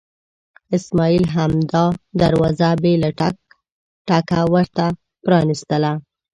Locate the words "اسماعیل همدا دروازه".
0.77-2.69